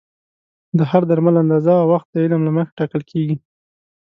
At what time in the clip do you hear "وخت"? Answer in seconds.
1.93-2.07